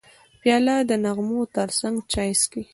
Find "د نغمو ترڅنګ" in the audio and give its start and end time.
0.89-1.95